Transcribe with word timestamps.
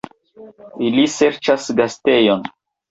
Ili 0.87 1.05
serĉas 1.19 1.71
gastejon! 1.83 2.53